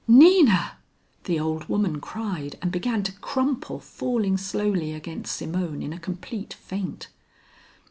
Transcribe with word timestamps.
"Nina!" 0.07 0.77
the 1.25 1.39
old 1.39 1.69
woman 1.69 2.01
cried, 2.01 2.57
and 2.59 2.71
began 2.71 3.03
to 3.03 3.11
crumple, 3.19 3.79
falling 3.79 4.35
slowly 4.35 4.93
against 4.93 5.35
Simone 5.35 5.83
in 5.83 5.93
a 5.93 5.99
complete 5.99 6.55
faint. 6.55 7.07